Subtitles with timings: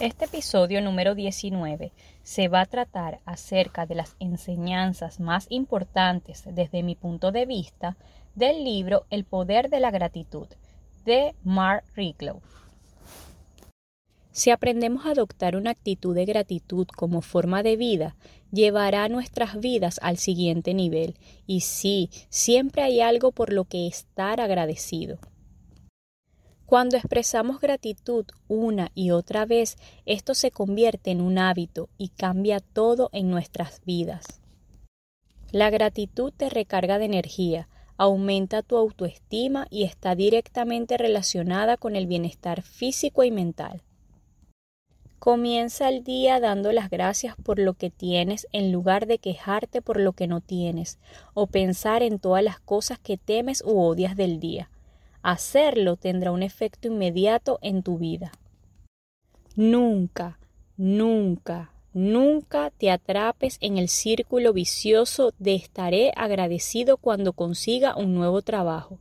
[0.00, 1.90] Este episodio número 19
[2.22, 7.96] se va a tratar acerca de las enseñanzas más importantes desde mi punto de vista
[8.36, 10.46] del libro El poder de la gratitud
[11.04, 12.40] de Mark Riglow.
[14.30, 18.14] Si aprendemos a adoptar una actitud de gratitud como forma de vida,
[18.52, 21.16] llevará nuestras vidas al siguiente nivel.
[21.44, 25.18] Y sí, siempre hay algo por lo que estar agradecido.
[26.68, 32.60] Cuando expresamos gratitud una y otra vez, esto se convierte en un hábito y cambia
[32.60, 34.42] todo en nuestras vidas.
[35.50, 42.06] La gratitud te recarga de energía, aumenta tu autoestima y está directamente relacionada con el
[42.06, 43.80] bienestar físico y mental.
[45.18, 49.98] Comienza el día dando las gracias por lo que tienes en lugar de quejarte por
[49.98, 50.98] lo que no tienes
[51.32, 54.68] o pensar en todas las cosas que temes u odias del día.
[55.22, 58.32] Hacerlo tendrá un efecto inmediato en tu vida.
[59.56, 60.38] Nunca,
[60.76, 68.42] nunca, nunca te atrapes en el círculo vicioso de estaré agradecido cuando consiga un nuevo
[68.42, 69.00] trabajo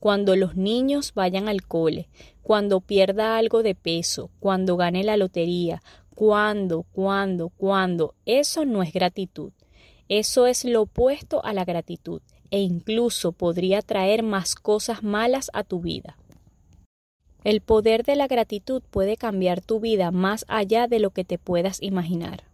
[0.00, 2.08] cuando los niños vayan al cole,
[2.42, 5.82] cuando pierda algo de peso, cuando gane la lotería,
[6.14, 8.14] cuando, cuando, cuando.
[8.24, 9.52] Eso no es gratitud.
[10.08, 15.64] Eso es lo opuesto a la gratitud e incluso podría traer más cosas malas a
[15.64, 16.16] tu vida.
[17.42, 21.38] El poder de la gratitud puede cambiar tu vida más allá de lo que te
[21.38, 22.44] puedas imaginar.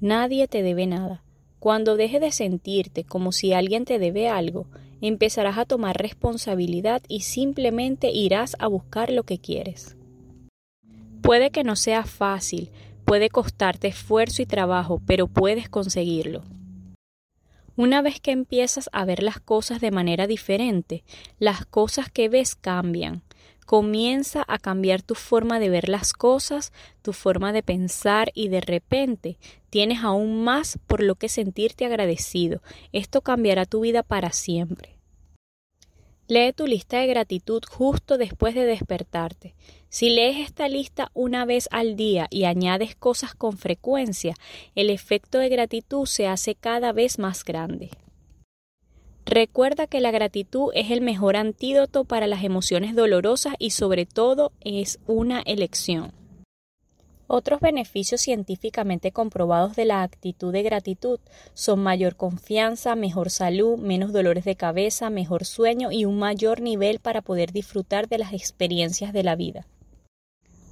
[0.00, 1.22] Nadie te debe nada.
[1.58, 4.66] Cuando dejes de sentirte como si alguien te debe algo,
[5.00, 9.96] empezarás a tomar responsabilidad y simplemente irás a buscar lo que quieres.
[11.22, 12.70] Puede que no sea fácil,
[13.04, 16.42] puede costarte esfuerzo y trabajo, pero puedes conseguirlo.
[17.76, 21.04] Una vez que empiezas a ver las cosas de manera diferente,
[21.38, 23.22] las cosas que ves cambian.
[23.66, 26.72] Comienza a cambiar tu forma de ver las cosas,
[27.02, 29.36] tu forma de pensar y de repente
[29.68, 32.62] tienes aún más por lo que sentirte agradecido.
[32.92, 34.95] Esto cambiará tu vida para siempre.
[36.28, 39.54] Lee tu lista de gratitud justo después de despertarte.
[39.88, 44.34] Si lees esta lista una vez al día y añades cosas con frecuencia,
[44.74, 47.90] el efecto de gratitud se hace cada vez más grande.
[49.24, 54.52] Recuerda que la gratitud es el mejor antídoto para las emociones dolorosas y sobre todo
[54.60, 56.12] es una elección.
[57.28, 61.18] Otros beneficios científicamente comprobados de la actitud de gratitud
[61.54, 67.00] son mayor confianza, mejor salud, menos dolores de cabeza, mejor sueño y un mayor nivel
[67.00, 69.66] para poder disfrutar de las experiencias de la vida.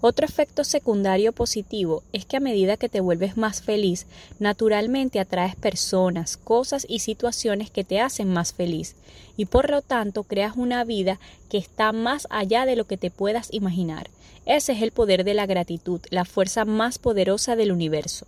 [0.07, 4.07] Otro efecto secundario positivo es que a medida que te vuelves más feliz,
[4.39, 8.97] naturalmente atraes personas, cosas y situaciones que te hacen más feliz
[9.39, 13.11] y por lo tanto creas una vida que está más allá de lo que te
[13.11, 14.11] puedas imaginar.
[14.45, 18.27] Ese es el poder de la gratitud, la fuerza más poderosa del universo.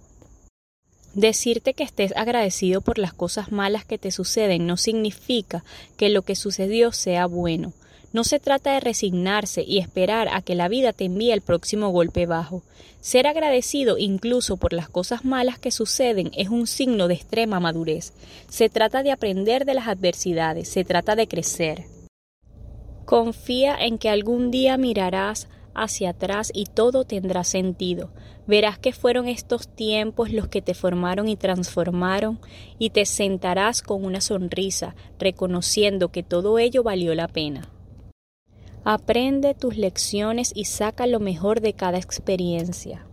[1.12, 5.62] Decirte que estés agradecido por las cosas malas que te suceden no significa
[5.98, 7.74] que lo que sucedió sea bueno.
[8.16, 11.90] No se trata de resignarse y esperar a que la vida te envíe el próximo
[11.90, 12.62] golpe bajo.
[13.02, 18.14] Ser agradecido incluso por las cosas malas que suceden es un signo de extrema madurez.
[18.48, 21.84] Se trata de aprender de las adversidades, se trata de crecer.
[23.04, 28.08] Confía en que algún día mirarás hacia atrás y todo tendrá sentido.
[28.46, 32.40] Verás que fueron estos tiempos los que te formaron y transformaron
[32.78, 37.68] y te sentarás con una sonrisa, reconociendo que todo ello valió la pena.
[38.88, 43.04] Aprende tus lecciones y saca lo mejor de cada experiencia.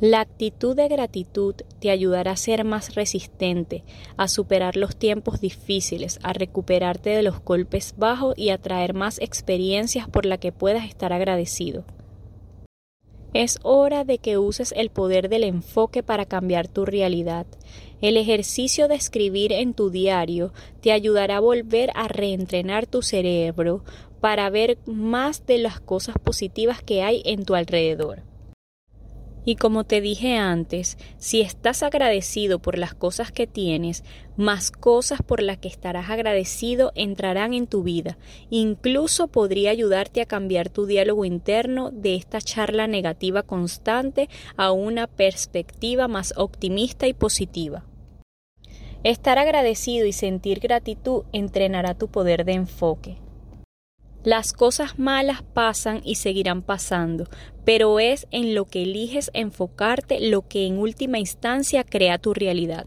[0.00, 3.82] La actitud de gratitud te ayudará a ser más resistente,
[4.16, 9.18] a superar los tiempos difíciles, a recuperarte de los golpes bajos y a traer más
[9.18, 11.82] experiencias por las que puedas estar agradecido.
[13.34, 17.46] Es hora de que uses el poder del enfoque para cambiar tu realidad.
[18.00, 23.82] El ejercicio de escribir en tu diario te ayudará a volver a reentrenar tu cerebro
[24.20, 28.22] para ver más de las cosas positivas que hay en tu alrededor.
[29.48, 34.04] Y como te dije antes, si estás agradecido por las cosas que tienes,
[34.36, 38.18] más cosas por las que estarás agradecido entrarán en tu vida.
[38.50, 44.28] Incluso podría ayudarte a cambiar tu diálogo interno de esta charla negativa constante
[44.58, 47.86] a una perspectiva más optimista y positiva.
[49.02, 53.16] Estar agradecido y sentir gratitud entrenará tu poder de enfoque.
[54.24, 57.28] Las cosas malas pasan y seguirán pasando,
[57.64, 62.86] pero es en lo que eliges enfocarte lo que en última instancia crea tu realidad.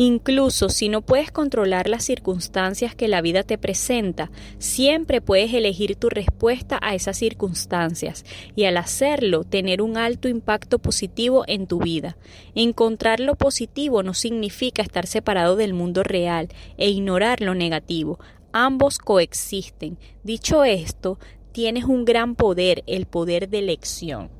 [0.00, 5.96] Incluso si no puedes controlar las circunstancias que la vida te presenta, siempre puedes elegir
[5.96, 8.24] tu respuesta a esas circunstancias
[8.54, 12.16] y al hacerlo tener un alto impacto positivo en tu vida.
[12.54, 16.46] Encontrar lo positivo no significa estar separado del mundo real
[16.76, 18.20] e ignorar lo negativo.
[18.60, 19.98] Ambos coexisten.
[20.24, 21.20] Dicho esto,
[21.52, 24.30] tienes un gran poder, el poder de elección.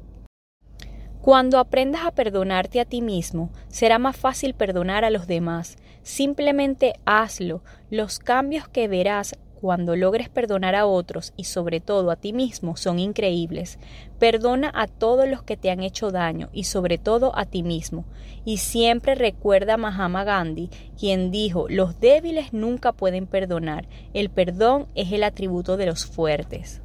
[1.20, 5.76] Cuando aprendas a perdonarte a ti mismo, será más fácil perdonar a los demás.
[6.02, 7.62] Simplemente hazlo.
[7.90, 12.76] Los cambios que verás cuando logres perdonar a otros y sobre todo a ti mismo
[12.76, 13.78] son increíbles.
[14.18, 18.04] Perdona a todos los que te han hecho daño y sobre todo a ti mismo.
[18.44, 23.88] Y siempre recuerda a Mahama Gandhi, quien dijo, los débiles nunca pueden perdonar.
[24.14, 26.80] El perdón es el atributo de los fuertes.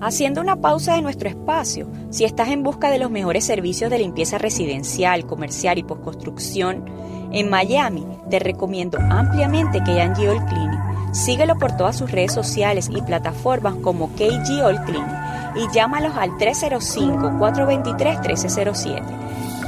[0.00, 3.98] Haciendo una pausa de nuestro espacio, si estás en busca de los mejores servicios de
[3.98, 6.84] limpieza residencial, comercial y postconstrucción,
[7.32, 10.87] en Miami te recomiendo ampliamente KG All Cleaning.
[11.12, 16.30] Síguelo por todas sus redes sociales y plataformas como KG All Cleaning y llámalos al
[16.32, 19.02] 305-423-1307.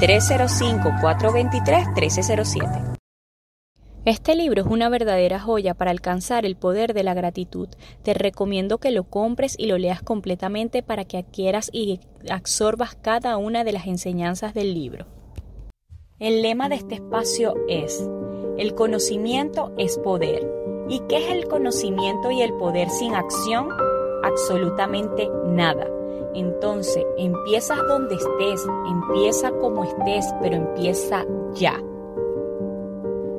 [0.00, 2.90] 305-423-1307.
[4.06, 7.68] Este libro es una verdadera joya para alcanzar el poder de la gratitud.
[8.02, 12.00] Te recomiendo que lo compres y lo leas completamente para que adquieras y
[12.30, 15.04] absorbas cada una de las enseñanzas del libro.
[16.18, 18.02] El lema de este espacio es,
[18.56, 20.59] el conocimiento es poder.
[20.90, 23.68] ¿Y qué es el conocimiento y el poder sin acción?
[24.24, 25.86] Absolutamente nada.
[26.34, 31.80] Entonces, empiezas donde estés, empieza como estés, pero empieza ya.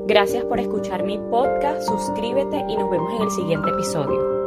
[0.08, 4.31] Gracias por escuchar mi podcast, suscríbete y nos vemos en el siguiente episodio.